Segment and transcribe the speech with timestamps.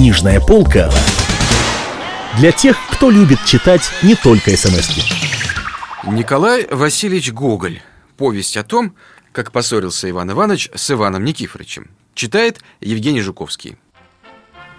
[0.00, 0.90] Книжная полка
[2.38, 6.10] для тех, кто любит читать не только смс -ки.
[6.10, 7.82] Николай Васильевич Гоголь.
[8.16, 8.94] Повесть о том,
[9.32, 11.90] как поссорился Иван Иванович с Иваном Никифоровичем.
[12.14, 13.76] Читает Евгений Жуковский.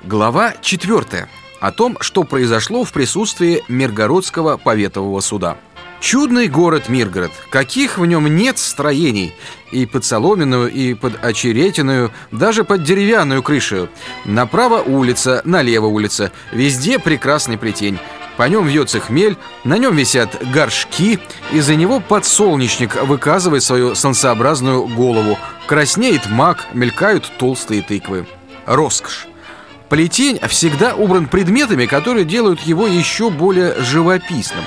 [0.01, 1.29] Глава четвертая.
[1.59, 5.57] О том, что произошло в присутствии Миргородского поветового суда.
[6.01, 9.35] Чудный город Миргород, каких в нем нет строений
[9.71, 13.87] И под соломенную, и под очеретиную, даже под деревянную крышу
[14.25, 17.99] Направо улица, налево улица, везде прекрасный плетень
[18.37, 21.19] по нем вьется хмель, на нем висят горшки,
[21.51, 25.37] из-за него подсолнечник выказывает свою солнцеобразную голову.
[25.67, 28.25] Краснеет мак, мелькают толстые тыквы.
[28.65, 29.27] Роскошь.
[29.89, 34.63] Плетень всегда убран предметами, которые делают его еще более живописным.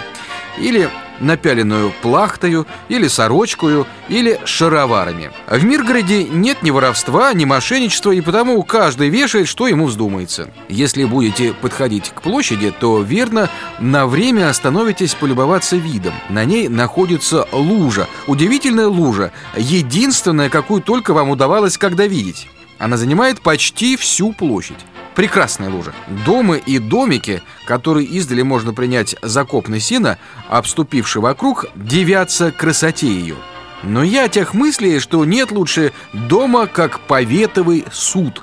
[0.58, 0.88] Или
[1.20, 5.30] напяленную плахтою, или сорочкою, или шароварами.
[5.48, 10.50] В Миргороде нет ни воровства, ни мошенничества, и потому каждый вешает, что ему вздумается.
[10.68, 16.14] Если будете подходить к площади, то верно на время остановитесь полюбоваться видом.
[16.28, 22.48] На ней находится лужа, удивительная лужа, единственная, какую только вам удавалось когда видеть.
[22.78, 24.78] Она занимает почти всю площадь.
[25.14, 25.92] Прекрасная лужа.
[26.26, 33.36] Дома и домики, которые издали можно принять за копны сена, обступившие вокруг, девятся красоте ее.
[33.82, 38.42] Но я тех мыслей, что нет лучше дома, как поветовый суд.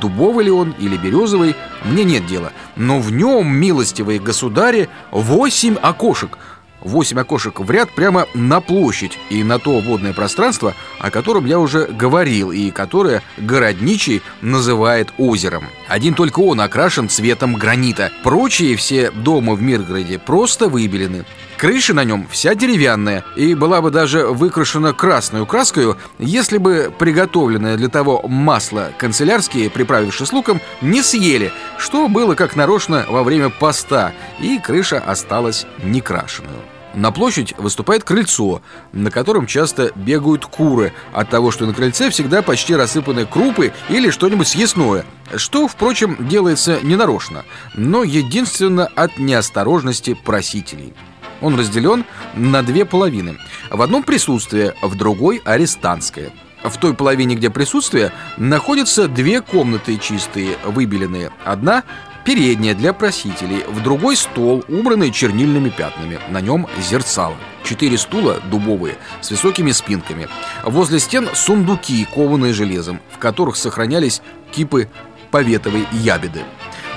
[0.00, 2.52] Дубовый ли он или березовый, мне нет дела.
[2.76, 6.38] Но в нем, милостивые государи, восемь окошек–
[6.80, 11.58] Восемь окошек в ряд прямо на площадь и на то водное пространство, о котором я
[11.58, 15.64] уже говорил и которое городничий называет озером.
[15.88, 18.12] Один только он окрашен цветом гранита.
[18.22, 21.24] Прочие все дома в Миргороде просто выбелены.
[21.58, 27.76] Крыша на нем вся деревянная и была бы даже выкрашена красной краской, если бы приготовленное
[27.76, 34.12] для того масло канцелярские, приправившись луком, не съели, что было как нарочно во время поста,
[34.38, 36.60] и крыша осталась некрашенную.
[36.94, 42.40] На площадь выступает крыльцо, на котором часто бегают куры от того, что на крыльце всегда
[42.40, 45.04] почти рассыпаны крупы или что-нибудь съестное,
[45.34, 47.44] что, впрочем, делается ненарочно,
[47.74, 50.94] но единственно от неосторожности просителей.
[51.40, 52.04] Он разделен
[52.34, 53.38] на две половины.
[53.70, 56.30] В одном присутствие, в другой арестантское.
[56.62, 61.30] В той половине, где присутствие, находятся две комнаты чистые, выбеленные.
[61.44, 61.84] Одна
[62.24, 66.18] передняя для просителей, в другой стол, убранный чернильными пятнами.
[66.28, 67.36] На нем зерцало.
[67.64, 70.28] Четыре стула дубовые с высокими спинками.
[70.62, 74.20] Возле стен сундуки, кованые железом, в которых сохранялись
[74.52, 74.90] кипы
[75.30, 76.42] поветовой ябеды.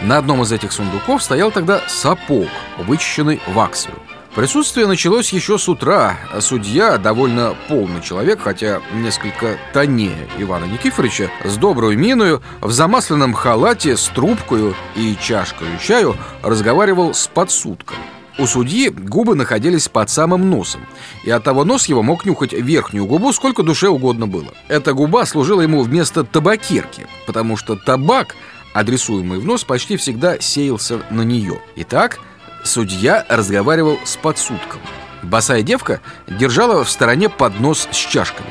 [0.01, 3.95] На одном из этих сундуков стоял тогда сапог, вычищенный ваксою.
[4.35, 6.17] Присутствие началось еще с утра.
[6.39, 13.97] Судья, довольно полный человек, хотя несколько тоннее Ивана Никифоровича, с доброй миною, в замасленном халате,
[13.97, 17.97] с трубкою и чашкой чаю разговаривал с подсудком.
[18.39, 20.87] У судьи губы находились под самым носом,
[21.25, 24.53] и от того нос его мог нюхать верхнюю губу сколько душе угодно было.
[24.69, 28.37] Эта губа служила ему вместо табакерки, потому что табак,
[28.73, 31.59] адресуемый в нос, почти всегда сеялся на нее.
[31.75, 32.19] Итак,
[32.63, 34.81] Судья разговаривал с подсудком.
[35.23, 38.49] Босая девка держала в стороне поднос с чашками.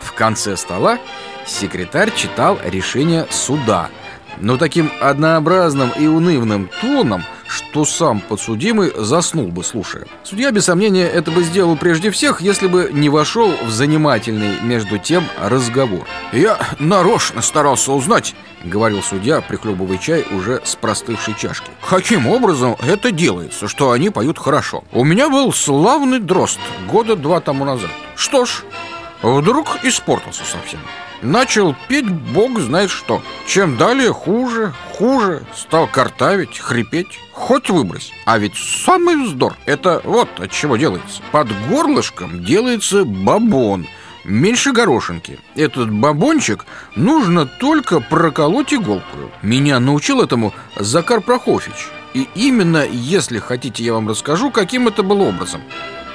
[0.00, 0.98] В конце стола
[1.46, 3.88] секретарь читал решение суда,
[4.40, 10.06] но таким однообразным и унывным тоном– что сам подсудимый заснул бы, слушая.
[10.22, 14.98] Судья, без сомнения, это бы сделал прежде всех, если бы не вошел в занимательный между
[14.98, 16.06] тем разговор.
[16.32, 21.70] «Я нарочно старался узнать»,— говорил судья, прихлебывая чай уже с простывшей чашки.
[21.88, 24.84] «Каким образом это делается, что они поют хорошо?
[24.92, 27.90] У меня был славный дрозд года два тому назад.
[28.14, 28.62] Что ж,
[29.22, 30.80] вдруг испортился совсем».
[31.22, 33.22] Начал петь бог знает что.
[33.46, 35.42] Чем далее хуже, хуже.
[35.54, 37.18] Стал картавить, хрипеть.
[37.32, 38.12] Хоть выбрось.
[38.24, 41.22] А ведь самый вздор Это вот от чего делается.
[41.30, 43.86] Под горлышком делается бабон.
[44.24, 45.38] Меньше горошинки.
[45.56, 46.64] Этот бабончик
[46.96, 49.30] нужно только проколоть иголку.
[49.42, 51.88] Меня научил этому Закар Прохофьевич.
[52.12, 55.62] И именно, если хотите, я вам расскажу, каким это был образом.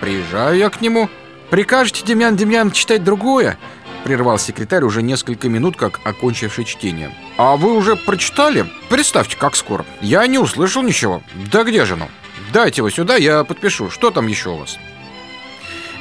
[0.02, 1.10] Приезжаю я к нему.
[1.56, 3.58] Прикажете, Демьян Демьян, читать другое?
[4.04, 7.16] Прервал секретарь уже несколько минут, как окончивший чтение.
[7.38, 8.66] «А вы уже прочитали?
[8.90, 9.86] Представьте, как скоро.
[10.02, 11.24] Я не услышал ничего.
[11.50, 12.10] Да где же оно?
[12.52, 13.90] Дайте его сюда, я подпишу.
[13.90, 14.78] Что там еще у вас?»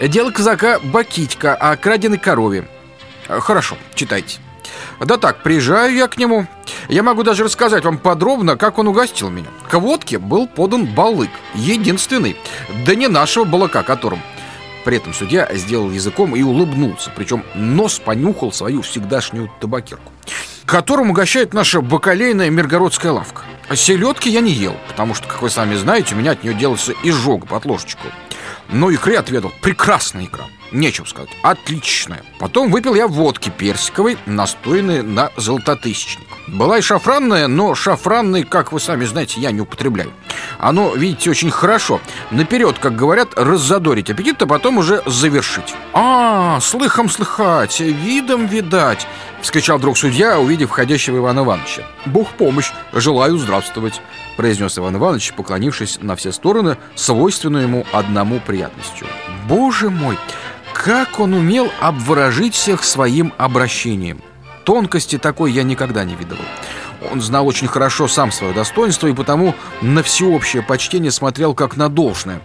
[0.01, 2.67] «Дело казака Бакитька о краденой корове».
[3.29, 4.41] «Хорошо, читайте».
[4.99, 6.49] Да так, приезжаю я к нему.
[6.89, 9.50] Я могу даже рассказать вам подробно, как он угостил меня.
[9.71, 12.37] К водке был подан балык, единственный,
[12.85, 14.21] да не нашего балыка, которым.
[14.85, 20.13] При этом судья сделал языком и улыбнулся, причем нос понюхал свою всегдашнюю табакерку.
[20.67, 23.43] которым угощает наша бакалейная миргородская лавка.
[23.69, 26.55] А селедки я не ел, потому что, как вы сами знаете, у меня от нее
[26.55, 28.09] делался изжога под ложечку.
[28.71, 29.53] Но икры отведал.
[29.61, 30.45] Прекрасная икра.
[30.73, 31.31] Нечего сказать.
[31.43, 32.23] Отличная.
[32.39, 36.27] Потом выпил я водки персиковой, настоянной на золототысячник.
[36.46, 40.12] Была и шафранная, но шафранной, как вы сами знаете, я не употребляю.
[40.58, 42.00] Оно, видите, очень хорошо.
[42.31, 45.75] Наперед, как говорят, раззадорить аппетит, а потом уже завершить.
[45.94, 49.06] А, слыхом слыхать, видом видать.
[49.41, 51.82] Вскричал вдруг судья, увидев входящего Ивана Ивановича.
[52.06, 52.73] «Бог помощь!
[52.93, 54.00] Желаю здравствовать!»
[54.37, 59.06] Произнес Иван Иванович, поклонившись на все стороны, свойственную ему одному приятностью.
[59.49, 60.19] «Боже мой!
[60.73, 64.20] Как он умел обворожить всех своим обращением!»
[64.64, 66.44] Тонкости такой я никогда не видывал.
[67.12, 71.88] Он знал очень хорошо сам свое достоинство и потому на всеобщее почтение смотрел как на
[71.88, 72.40] должное.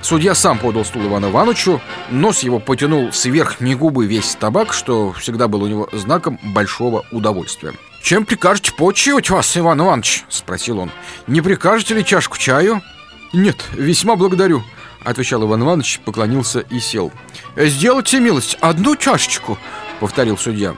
[0.00, 1.80] Судья сам подал стул Ивану Ивановичу,
[2.10, 7.04] нос его потянул с верхней губы весь табак, что всегда был у него знаком большого
[7.10, 7.72] удовольствия.
[8.02, 10.90] «Чем прикажете почивать вас, Иван Иванович?»– спросил он.
[11.26, 12.82] «Не прикажете ли чашку чаю?»
[13.32, 14.62] «Нет, весьма благодарю»,–
[15.04, 17.10] отвечал Иван Иванович, поклонился и сел.
[17.56, 19.58] «Сделайте милость, одну чашечку»,–
[20.00, 20.76] повторил судья.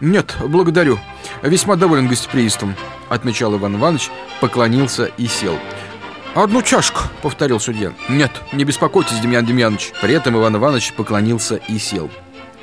[0.00, 0.98] «Нет, благодарю.
[1.42, 2.74] Весьма доволен гостеприимством»,—
[3.08, 4.10] отмечал Иван Иванович,
[4.40, 5.58] поклонился и сел.
[6.34, 7.92] «Одну чашку»,— повторил судья.
[8.08, 9.92] «Нет, не беспокойтесь, Демьян Демьянович».
[10.00, 12.10] При этом Иван Иванович поклонился и сел.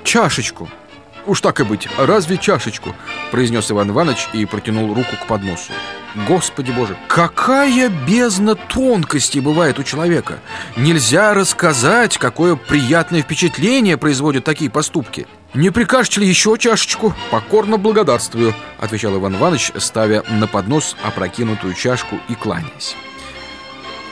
[0.03, 0.69] «Чашечку».
[1.25, 2.95] «Уж так и быть, разве чашечку?»—
[3.31, 5.72] произнес Иван Иванович и протянул руку к подносу.
[6.27, 10.39] Господи Боже, какая бездна тонкости бывает у человека!
[10.77, 15.27] Нельзя рассказать, какое приятное впечатление производят такие поступки.
[15.54, 22.18] «Не прикажете ли еще чашечку?» «Покорно благодарствую»,— отвечал Иван Иванович, ставя на поднос опрокинутую чашку
[22.28, 22.95] и кланяясь.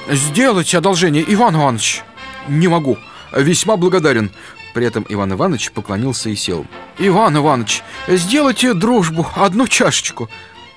[0.09, 2.03] «Сделайте одолжение, Иван Иванович!»
[2.47, 2.97] «Не могу.
[3.33, 4.31] Весьма благодарен».
[4.73, 6.65] При этом Иван Иванович поклонился и сел.
[6.97, 10.29] «Иван Иванович, сделайте дружбу, одну чашечку».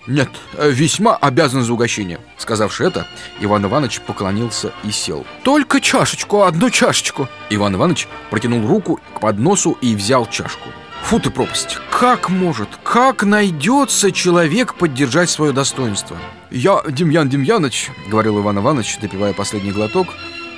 [0.06, 2.20] «Нет, весьма обязан за угощение».
[2.36, 3.08] Сказавши это,
[3.40, 5.26] Иван Иванович поклонился и сел.
[5.42, 10.68] «Только чашечку, одну чашечку!» Иван Иванович протянул руку к подносу и взял чашку.
[11.06, 11.78] Фу ты пропасть!
[11.90, 16.16] Как может, как найдется человек поддержать свое достоинство?
[16.50, 20.08] Я, Демьян Демьяныч, говорил Иван Иванович, допивая последний глоток,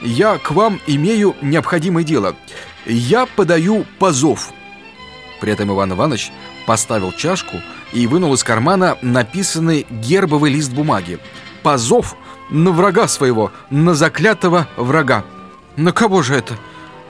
[0.00, 2.34] я к вам имею необходимое дело.
[2.88, 4.50] Я подаю позов.
[5.40, 6.32] При этом Иван Иванович
[6.66, 7.58] поставил чашку
[7.92, 11.18] и вынул из кармана написанный гербовый лист бумаги.
[11.62, 12.16] «Позов
[12.50, 15.24] на врага своего, на заклятого врага».
[15.76, 16.58] «На кого же это?»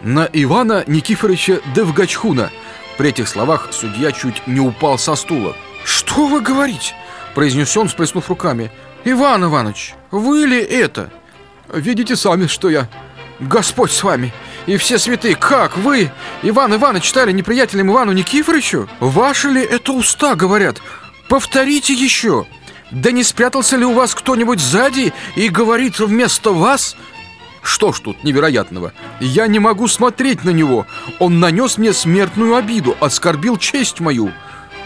[0.02, 2.50] «На Ивана Никифоровича Девгачхуна».
[2.96, 5.54] При этих словах судья чуть не упал со стула.
[5.84, 6.94] «Что вы говорите?»–
[7.34, 8.72] произнес он, сплеснув руками.
[9.04, 11.10] «Иван Иванович, вы ли это?»
[11.72, 12.88] «Видите сами, что я...»
[13.40, 14.32] «Господь с вами!»
[14.68, 15.34] и все святые.
[15.34, 16.10] Как вы,
[16.42, 18.86] Иван Иванович, читали неприятелям Ивану Никифоровичу?
[19.00, 20.82] Ваши ли это уста говорят?
[21.28, 22.46] Повторите еще.
[22.90, 26.96] Да не спрятался ли у вас кто-нибудь сзади и говорит вместо вас?
[27.62, 28.92] Что ж тут невероятного?
[29.20, 30.86] Я не могу смотреть на него.
[31.18, 34.32] Он нанес мне смертную обиду, оскорбил честь мою.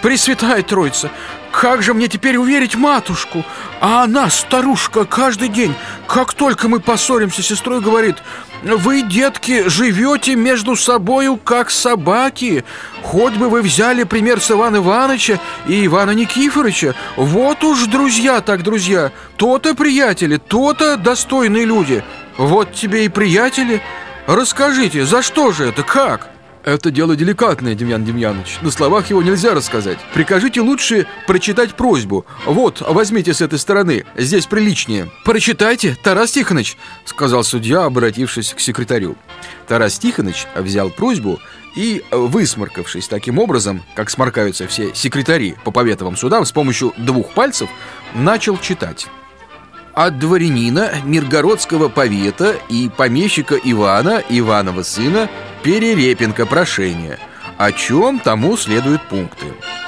[0.01, 1.11] Пресвятая Троица,
[1.53, 3.45] как же мне теперь уверить матушку?
[3.81, 5.75] А она, старушка, каждый день,
[6.09, 8.17] как только мы поссоримся с сестрой, говорит
[8.63, 12.65] Вы, детки, живете между собою, как собаки.
[13.03, 15.39] Хоть бы вы взяли пример с Ивана Ивановича
[15.69, 19.13] и Ивана Никифоровича Вот уж друзья так друзья.
[19.37, 22.03] То-то приятели, то-то достойные люди.
[22.39, 23.83] Вот тебе и приятели.
[24.27, 26.32] Расскажите, за что же это, как?
[26.65, 28.59] Это дело деликатное, Демьян Демьянович.
[28.63, 29.99] На словах его нельзя рассказать.
[30.15, 32.25] Прикажите лучше прочитать просьбу.
[32.47, 34.05] Вот, возьмите с этой стороны.
[34.17, 35.11] Здесь приличнее.
[35.25, 39.17] Прочитайте, Тарас Тихонович, сказал судья, обратившись к секретарю.
[39.67, 41.41] Тарас Тихонович взял просьбу
[41.75, 47.69] и, высморкавшись таким образом, как сморкаются все секретари по поветовым судам с помощью двух пальцев,
[48.15, 49.09] начал читать
[49.95, 55.29] от дворянина Миргородского повета и помещика Ивана, Иванова сына,
[55.63, 57.19] Перерепенко прошение,
[57.59, 59.47] о чем тому следуют пункты.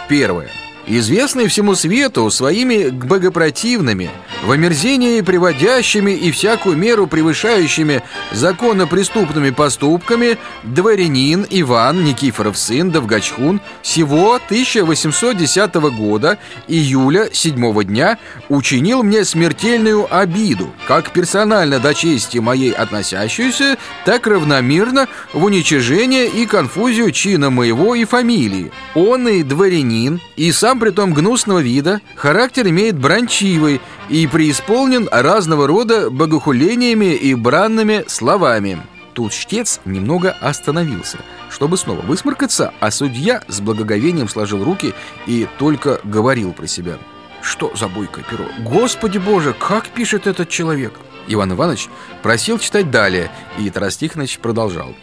[0.08, 0.50] Первое.
[0.86, 4.10] Известный всему свету своими богопротивными,
[4.44, 14.34] в омерзении приводящими и всякую меру превышающими законопреступными поступками дворянин Иван Никифоров сын Довгачхун сего
[14.34, 16.38] 1810 года
[16.68, 18.18] июля 7 дня
[18.50, 26.44] учинил мне смертельную обиду, как персонально до чести моей относящуюся, так равномерно в уничижение и
[26.44, 28.70] конфузию чина моего и фамилии.
[28.94, 36.10] Он и дворянин, и сам притом гнусного вида, характер имеет бранчивый и преисполнен разного рода
[36.10, 38.78] богохулениями и бранными словами.
[39.14, 44.92] Тут чтец немного остановился, чтобы снова высморкаться, а судья с благоговением сложил руки
[45.26, 46.98] и только говорил про себя.
[47.40, 48.46] Что за бойкое перо?
[48.60, 50.98] Господи боже, как пишет этот человек?
[51.28, 51.88] Иван Иванович
[52.22, 54.94] просил читать далее, и Тарас Тихонович продолжал.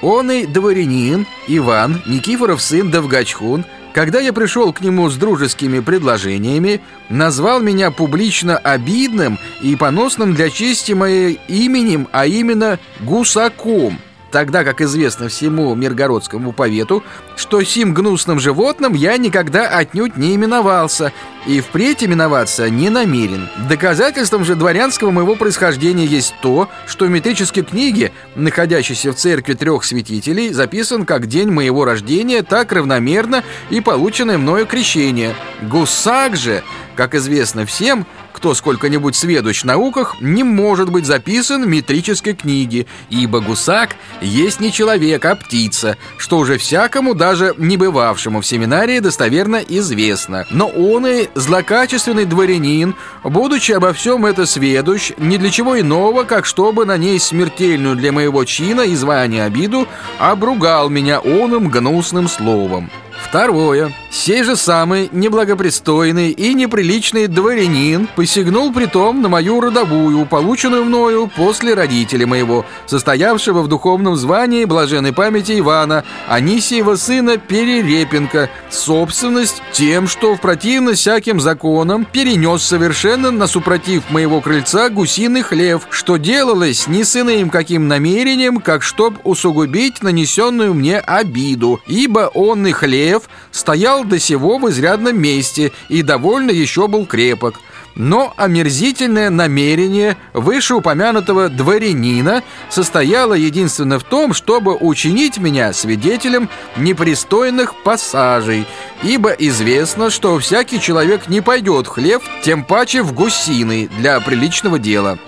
[0.00, 3.64] Он и дворянин Иван Никифоров сын Довгачхун
[3.98, 10.50] когда я пришел к нему с дружескими предложениями, назвал меня публично обидным и поносным для
[10.50, 13.98] чести моей именем, а именно Гусаком–
[14.30, 17.02] Тогда, как известно всему Миргородскому повету,
[17.36, 21.12] что сим гнусным животным я никогда отнюдь не именовался
[21.46, 23.48] и впредь именоваться не намерен.
[23.68, 29.84] Доказательством же дворянского моего происхождения есть то, что в метрической книге, находящейся в церкви трех
[29.84, 35.34] святителей, записан как день моего рождения, так равномерно и полученное мною крещение.
[35.62, 36.62] Гусак же,
[36.96, 38.06] как известно всем,
[38.38, 44.60] кто сколько-нибудь сведущ в науках, не может быть записан в метрической книге, ибо гусак есть
[44.60, 50.46] не человек, а птица, что уже всякому, даже не бывавшему в семинарии, достоверно известно.
[50.52, 56.46] Но он и злокачественный дворянин, будучи обо всем это сведущ, ни для чего иного, как
[56.46, 59.88] чтобы на ней смертельную для моего чина и звания обиду,
[60.20, 62.88] обругал меня оным гнусным словом.
[63.28, 63.92] Второе.
[64.10, 71.74] Сей же самый неблагопристойный и неприличный дворянин посягнул притом на мою родовую, полученную мною после
[71.74, 80.34] родителей моего, состоявшего в духовном звании блаженной памяти Ивана, Анисиева сына Перерепенко, собственность тем, что
[80.34, 87.04] в противность всяким законам перенес совершенно на супротив моего крыльца гусиный хлев, что делалось не
[87.04, 93.97] с иным каким намерением, как чтоб усугубить нанесенную мне обиду, ибо он и хлев стоял
[93.98, 97.60] стоял до сего в изрядном месте и довольно еще был крепок.
[97.96, 108.66] Но омерзительное намерение вышеупомянутого дворянина состояло единственно в том, чтобы учинить меня свидетелем непристойных пассажей,
[109.02, 114.78] ибо известно, что всякий человек не пойдет в хлев, тем паче в гусиный для приличного
[114.78, 115.18] дела.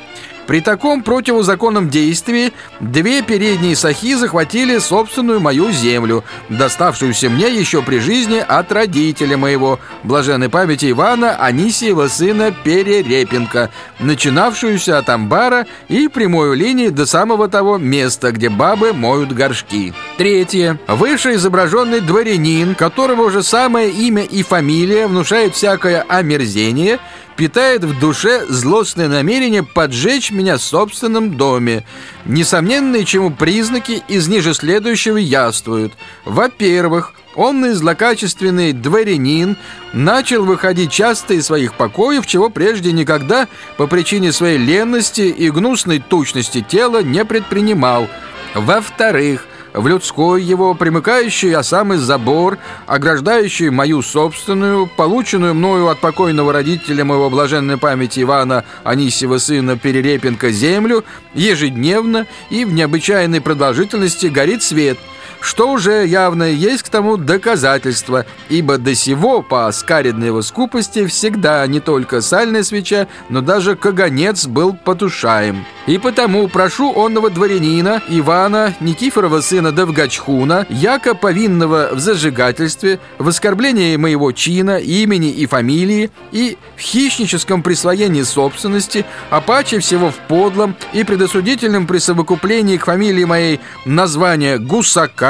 [0.50, 8.00] При таком противозаконном действии две передние сахи захватили собственную мою землю, доставшуюся мне еще при
[8.00, 16.56] жизни от родителя моего, блаженной памяти Ивана Анисиева сына Перерепенко, начинавшуюся от амбара и прямой
[16.56, 19.94] линии до самого того места, где бабы моют горшки.
[20.18, 20.80] Третье.
[20.88, 26.98] Выше изображенный дворянин, которого уже самое имя и фамилия внушает всякое омерзение–
[27.36, 31.84] питает в душе злостное намерение поджечь меня в собственном доме.
[32.24, 35.94] Несомненные чему признаки из ниже следующего яствуют.
[36.24, 39.56] Во-первых, он злокачественный дворянин
[39.92, 46.00] начал выходить часто из своих покоев, чего прежде никогда по причине своей ленности и гнусной
[46.00, 48.08] тучности тела не предпринимал.
[48.54, 56.52] Во-вторых, в людской его примыкающий а самый забор, ограждающий мою собственную, полученную мною от покойного
[56.52, 64.62] родителя моего блаженной памяти Ивана Анисьева сына Перерепенко землю, ежедневно и в необычайной продолжительности горит
[64.62, 64.98] свет–
[65.40, 71.66] что уже явно есть к тому доказательство, ибо до сего по скаридной его скупости всегда
[71.66, 75.64] не только сальная свеча, но даже каганец был потушаем.
[75.86, 83.96] И потому прошу онного дворянина Ивана Никифорова сына Довгачхуна, яко повинного в зажигательстве, в оскорблении
[83.96, 90.76] моего чина, имени и фамилии, и в хищническом присвоении собственности, а паче всего в подлом
[90.92, 95.29] и предосудительном присовокуплении к фамилии моей названия Гусака,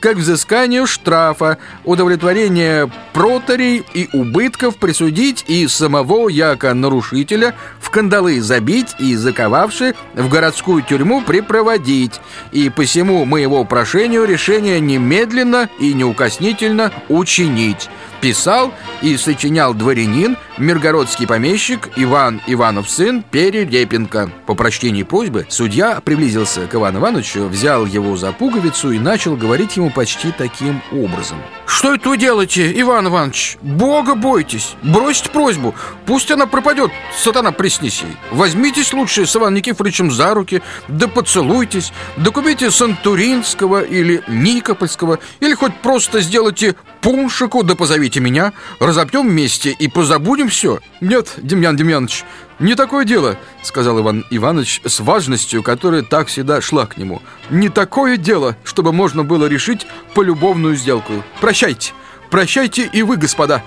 [0.00, 8.94] как взысканию штрафа, удовлетворение проторий и убытков присудить и самого яко нарушителя в кандалы забить
[8.98, 12.20] и заковавши в городскую тюрьму припроводить,
[12.52, 17.88] и посему моего прошению решение немедленно и неукоснительно учинить
[18.20, 24.30] писал и сочинял дворянин, миргородский помещик Иван Иванов сын Перерепенко.
[24.46, 29.76] По прочтении просьбы судья приблизился к Ивану Ивановичу, взял его за пуговицу и начал говорить
[29.76, 31.38] ему почти таким образом.
[31.66, 33.56] «Что это вы делаете, Иван Иванович?
[33.62, 34.74] Бога бойтесь!
[34.82, 35.74] Бросьте просьбу!
[36.06, 38.16] Пусть она пропадет, сатана приснись ей!
[38.30, 42.30] Возьмитесь лучше с Иваном Никифоровичем за руки, да поцелуйтесь, да
[42.70, 50.48] Сантуринского или Никопольского, или хоть просто сделайте пуншику, да позовите меня, разопьем вместе и позабудем
[50.48, 50.80] все.
[51.00, 52.24] Нет, Демьян Демьянович,
[52.58, 57.22] не такое дело, сказал Иван Иванович с важностью, которая так всегда шла к нему.
[57.50, 61.12] Не такое дело, чтобы можно было решить полюбовную сделку.
[61.40, 61.92] Прощайте,
[62.30, 63.62] прощайте и вы, господа,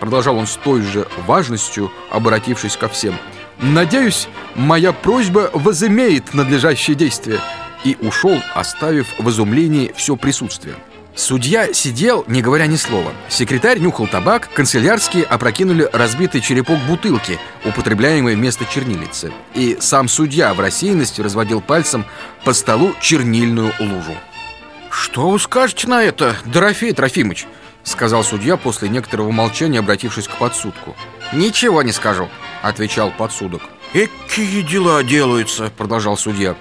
[0.00, 3.14] продолжал он с той же важностью, обратившись ко всем.
[3.60, 7.40] Надеюсь, моя просьба возымеет надлежащее действие.
[7.84, 10.76] и ушел, оставив в изумлении все присутствие.
[11.16, 13.12] Судья сидел, не говоря ни слова.
[13.28, 19.32] Секретарь нюхал табак, канцелярские опрокинули разбитый черепок бутылки, употребляемый вместо чернилицы.
[19.54, 22.04] И сам судья в рассеянности разводил пальцем
[22.44, 24.14] по столу чернильную лужу.
[24.90, 27.46] «Что вы скажете на это, Дорофей Трофимыч?»
[27.84, 30.96] Сказал судья после некоторого молчания, обратившись к подсудку
[31.32, 32.28] «Ничего не скажу»,—
[32.62, 36.56] отвечал подсудок «Какие дела делаются?»— продолжал судья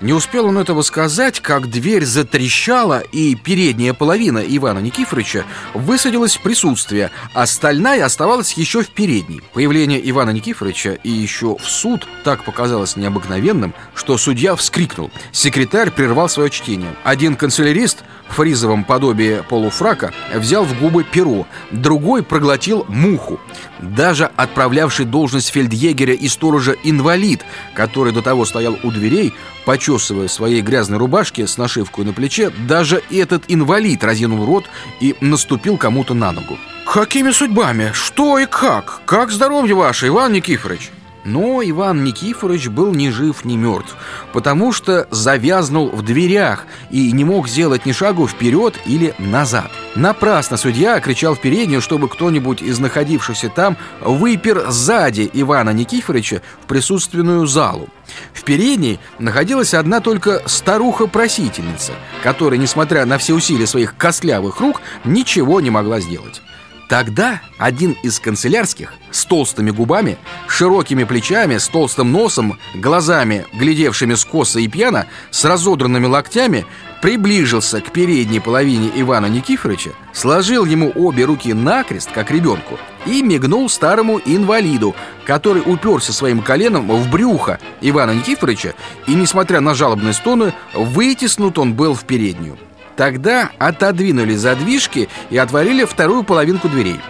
[0.00, 6.42] не успел он этого сказать, как дверь затрещала, и передняя половина Ивана Никифоровича высадилась в
[6.42, 9.42] присутствие, остальная оставалась еще в передней.
[9.52, 15.10] Появление Ивана Никифоровича и еще в суд так показалось необыкновенным, что судья вскрикнул.
[15.32, 16.94] Секретарь прервал свое чтение.
[17.04, 17.98] Один канцелярист
[18.32, 23.40] фризовом подобии полуфрака взял в губы перо, другой проглотил муху.
[23.80, 27.44] Даже отправлявший должность фельдъегеря и сторожа инвалид,
[27.74, 29.34] который до того стоял у дверей,
[29.64, 34.64] почесывая своей грязной рубашке с нашивкой на плече, даже этот инвалид разинул рот
[35.00, 36.58] и наступил кому-то на ногу.
[36.86, 37.92] «Какими судьбами?
[37.92, 39.02] Что и как?
[39.06, 40.90] Как здоровье ваше, Иван Никифорович?»
[41.30, 43.94] Но Иван Никифорович был ни жив, ни мертв,
[44.32, 49.70] потому что завязнул в дверях и не мог сделать ни шагу вперед или назад.
[49.94, 56.66] Напрасно судья кричал в переднюю, чтобы кто-нибудь из находившихся там выпер сзади Ивана Никифоровича в
[56.66, 57.88] присутственную залу.
[58.32, 61.92] В передней находилась одна только старуха-просительница,
[62.24, 66.42] которая, несмотря на все усилия своих костлявых рук, ничего не могла сделать.
[66.90, 70.18] Тогда один из канцелярских с толстыми губами,
[70.48, 76.66] широкими плечами, с толстым носом, глазами, глядевшими скоса и пьяно, с разодранными локтями,
[77.00, 83.68] приближился к передней половине Ивана Никифоровича, сложил ему обе руки накрест, как ребенку, и мигнул
[83.68, 88.74] старому инвалиду, который уперся своим коленом в брюхо Ивана Никифоровича,
[89.06, 92.58] и, несмотря на жалобные стоны, вытеснут он был в переднюю.
[93.00, 97.00] Тогда отодвинули задвижки и отворили вторую половинку дверей.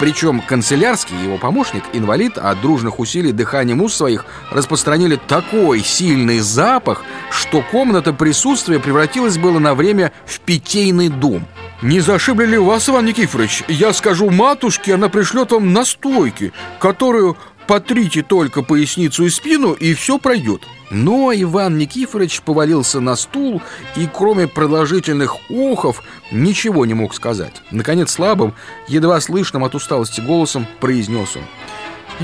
[0.00, 7.04] Причем канцелярский его помощник, инвалид, от дружных усилий дыханием уст своих распространили такой сильный запах,
[7.30, 11.46] что комната присутствия превратилась было на время в питейный дом.
[11.80, 13.62] «Не зашибли ли вас, Иван Никифорович?
[13.68, 17.36] Я скажу матушке, она пришлет вам настойки, которую
[17.68, 20.62] потрите только поясницу и спину, и все пройдет».
[20.90, 23.60] Но Иван Никифорович повалился на стул
[23.96, 27.62] и, кроме продолжительных охов, ничего не мог сказать.
[27.70, 28.54] Наконец, слабым,
[28.86, 31.42] едва слышным от усталости голосом произнес он.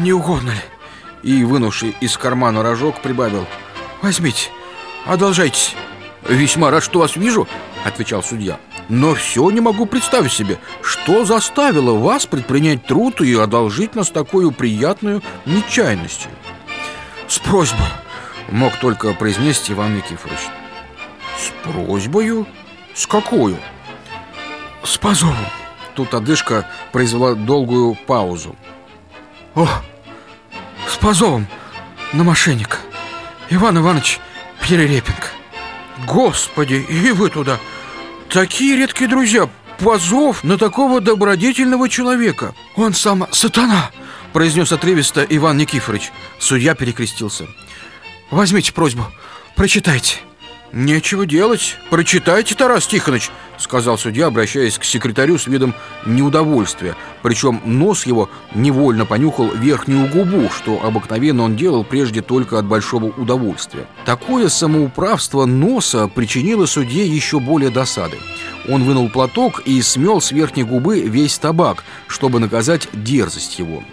[0.03, 0.61] «Не угодно ли?»
[1.23, 3.47] И, вынувший из кармана рожок, прибавил.
[4.01, 4.49] «Возьмите,
[5.07, 5.75] одолжайтесь».
[6.29, 7.49] «Весьма рад, что вас вижу»,—
[7.85, 8.61] отвечал судья.
[8.89, 14.53] «Но все не могу представить себе, что заставило вас предпринять труд и одолжить нас такую
[14.53, 16.31] приятную нечаянностью».
[17.27, 17.89] «С просьбой»,
[18.53, 20.41] Мог только произнести Иван Никифорович.
[21.39, 22.47] С просьбою?
[22.95, 23.59] С какую?
[24.85, 25.37] С позовом
[25.95, 28.55] Тут одышка произвела долгую паузу.
[29.55, 29.67] О,
[30.87, 31.47] с позовом
[32.13, 32.77] на мошенника.
[33.49, 34.21] Иван Иванович
[34.61, 35.29] Перерепенко.
[36.07, 37.59] Господи, и вы туда.
[38.29, 39.49] Такие редкие друзья.
[39.79, 42.55] Позов на такого добродетельного человека.
[42.77, 43.91] Он сам сатана
[44.33, 46.11] Произнес отрывисто Иван Никифорович.
[46.39, 47.47] Судья перекрестился
[48.33, 49.05] Возьмите просьбу,
[49.55, 50.17] прочитайте.
[50.73, 55.75] Нечего делать, прочитайте, Тарас Тихонович Сказал судья, обращаясь к секретарю с видом
[56.07, 56.97] неудовольствия.
[57.21, 63.05] Причем нос его невольно понюхал верхнюю губу Что обыкновенно он делал прежде только от большого
[63.05, 63.87] удовольствия.
[64.07, 68.17] Такое самоуправство носа причинило судье еще более досады.
[68.67, 73.85] Он вынул платок и смел с верхней губы весь табак, чтобы наказать дерзость его.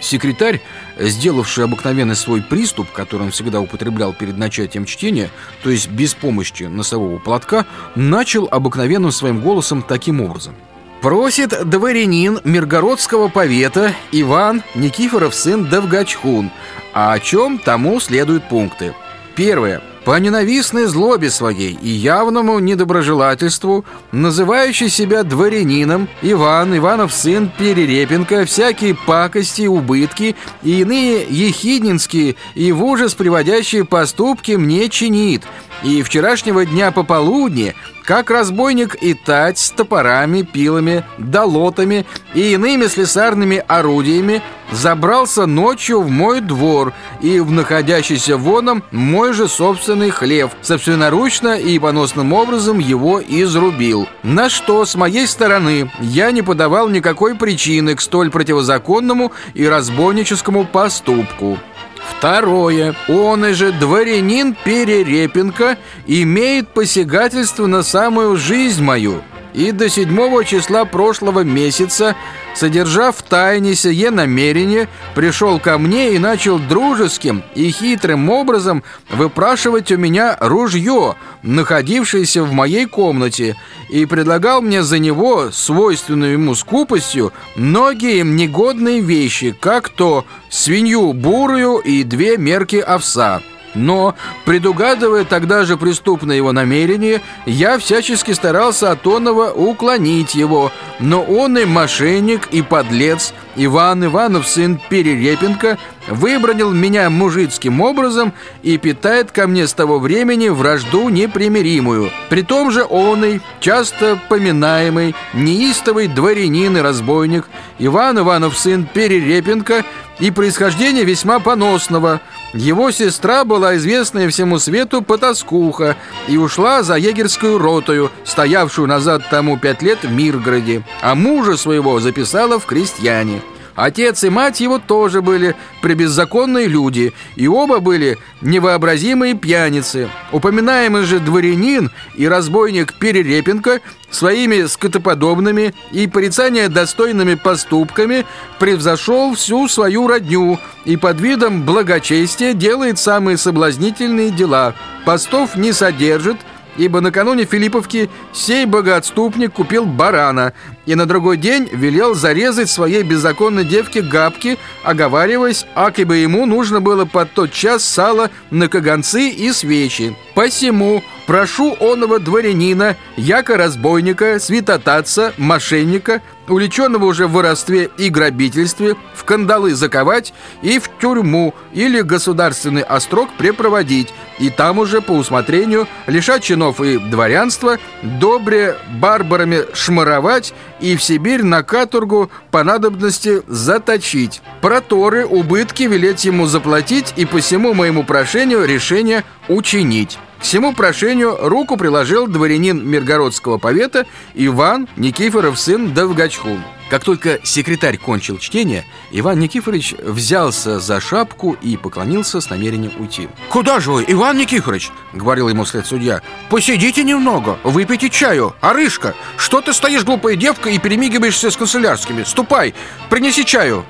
[0.00, 0.60] Секретарь,
[0.98, 5.30] сделавший обыкновенный свой приступ, который он всегда употреблял перед начатием чтения,
[5.62, 10.54] то есть без помощи носового платка, начал обыкновенным своим голосом таким образом.
[11.00, 16.50] Просит дворянин Миргородского повета Иван Никифоров сын Довгачхун,
[16.92, 18.94] а о чем тому следуют пункты.
[19.36, 19.80] Первое.
[20.08, 28.94] По ненавистной злобе своей и явному недоброжелательству, называющий себя дворянином, Иван, Иванов сын Перерепенко, всякие
[28.94, 35.42] пакости, убытки и иные ехиднинские и в ужас приводящие поступки мне чинит,
[35.82, 37.74] и вчерашнего дня пополудни
[38.08, 44.40] как разбойник и тать с топорами, пилами, долотами и иными слесарными орудиями
[44.72, 51.78] забрался ночью в мой двор и в находящийся воном мой же собственный хлев, собственноручно и
[51.78, 54.08] поносным образом его изрубил.
[54.22, 60.64] На что с моей стороны я не подавал никакой причины к столь противозаконному и разбойническому
[60.64, 61.58] поступку.
[61.98, 62.94] Второе.
[63.08, 69.22] Он и же дворянин Перерепенко имеет посягательство на самую жизнь мою
[69.54, 72.16] и до седьмого числа прошлого месяца,
[72.54, 79.90] содержав в тайне сие намерение, пришел ко мне и начал дружеским и хитрым образом выпрашивать
[79.92, 83.56] у меня ружье, находившееся в моей комнате,
[83.88, 91.78] и предлагал мне за него, свойственную ему скупостью, многие негодные вещи, как то свинью бурую
[91.78, 93.40] и две мерки овса.
[93.78, 100.72] Но, предугадывая тогда же преступное его намерение, я всячески старался от онного уклонить его.
[100.98, 105.78] Но он и мошенник, и подлец, Иван Иванов, сын Перерепенко,
[106.10, 112.10] выбронил меня мужицким образом и питает ко мне с того времени вражду непримиримую.
[112.28, 117.46] При том же он и часто поминаемый, неистовый дворянин и разбойник,
[117.78, 119.84] Иван Иванов, сын Перерепенко,
[120.18, 122.20] и происхождение весьма поносного–
[122.54, 125.96] его сестра была известная всему свету потаскуха
[126.28, 132.00] и ушла за егерскую ротою, стоявшую назад тому пять лет в Миргороде, а мужа своего
[132.00, 133.42] записала в крестьяне.
[133.78, 140.10] Отец и мать его тоже были пребеззаконные люди, и оба были невообразимые пьяницы.
[140.32, 148.26] Упоминаемый же дворянин и разбойник Перерепенко своими скотоподобными и порицания достойными поступками
[148.58, 154.74] превзошел всю свою родню и под видом благочестия делает самые соблазнительные дела.
[155.04, 156.38] Постов не содержит,
[156.78, 160.54] ибо накануне Филипповки сей богоотступник купил барана
[160.86, 167.04] и на другой день велел зарезать своей беззаконной девке габки, оговариваясь, акибы ему нужно было
[167.04, 170.16] под тот час сало на каганцы и свечи.
[170.34, 179.24] Посему прошу оного дворянина, яко разбойника, святотатца, мошенника, увлеченного уже в воровстве и грабительстве, в
[179.24, 186.44] кандалы заковать и в тюрьму или государственный острог препроводить, и там уже по усмотрению лишать
[186.44, 194.40] чинов и дворянства, добре барбарами шмаровать и в Сибирь на каторгу по надобности заточить.
[194.62, 200.18] Проторы, убытки велеть ему заплатить и по всему моему прошению решение учинить.
[200.38, 206.62] К всему прошению руку приложил дворянин Миргородского повета Иван Никифоров сын Довгачхун.
[206.88, 213.28] Как только секретарь кончил чтение, Иван Никифорович взялся за шапку и поклонился с намерением уйти.
[213.50, 216.22] «Куда же вы, Иван Никифорович?»— говорил ему след судья.
[216.48, 218.54] «Посидите немного, выпейте чаю.
[218.62, 222.22] Арышка, что ты стоишь, глупая девка, и перемигиваешься с канцелярскими?
[222.22, 222.74] Ступай,
[223.10, 223.84] принеси чаю!»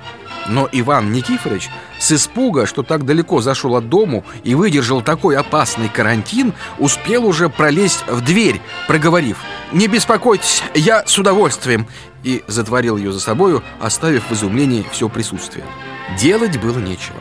[0.48, 5.88] Но Иван Никифорович с испуга, что так далеко зашел от дому и выдержал такой опасный
[5.88, 9.38] карантин, успел уже пролезть в дверь, проговорив
[9.72, 11.86] «Не беспокойтесь, я с удовольствием!»
[12.24, 15.64] и затворил ее за собою, оставив в изумлении все присутствие.
[16.18, 17.18] Делать было нечего.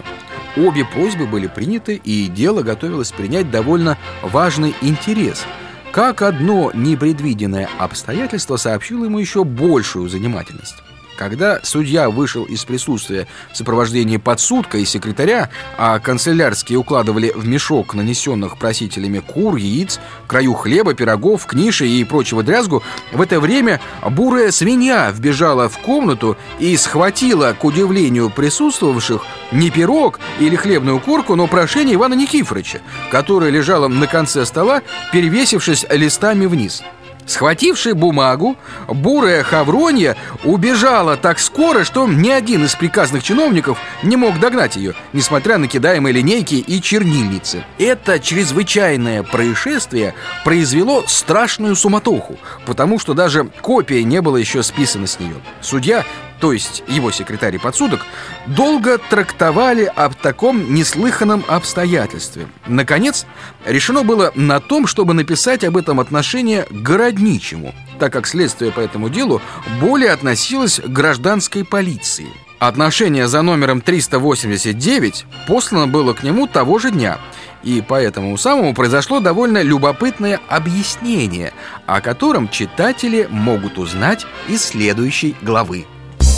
[0.56, 5.46] Обе просьбы были приняты, и дело готовилось принять довольно важный интерес–
[5.98, 10.76] как одно непредвиденное обстоятельство сообщило ему еще большую занимательность.
[11.18, 17.96] Когда судья вышел из присутствия в сопровождении подсудка и секретаря, а канцелярские укладывали в мешок
[17.96, 24.52] нанесенных просителями кур, яиц, краю хлеба, пирогов, книши и прочего дрязгу, в это время бурая
[24.52, 31.48] свинья вбежала в комнату и схватила, к удивлению присутствовавших, не пирог или хлебную курку, но
[31.48, 36.84] прошение Ивана Никифоровича, которое лежало на конце стола, перевесившись листами вниз.
[37.28, 38.56] Схватившая бумагу,
[38.88, 44.96] бурая Хавронья убежала так скоро, что ни один из приказных чиновников не мог догнать ее,
[45.12, 47.66] несмотря на кидаемые линейки и чернильницы.
[47.78, 55.20] Это чрезвычайное происшествие произвело страшную суматоху, потому что даже копия не была еще списана с
[55.20, 55.36] нее.
[55.60, 56.06] Судья
[56.40, 58.06] то есть его секретарь и подсудок,
[58.46, 62.48] долго трактовали об таком неслыханном обстоятельстве.
[62.68, 63.26] Наконец,
[63.66, 68.80] решено было на том, чтобы написать об этом отношение к городничему, так как следствие по
[68.80, 69.42] этому делу
[69.82, 72.28] более относилось к гражданской полиции.
[72.60, 77.20] Отношение за номером 389 послано было к нему того же дня,
[77.64, 81.54] и по этому самому произошло довольно любопытное объяснение,
[81.86, 85.86] о котором читатели могут узнать из следующей главы.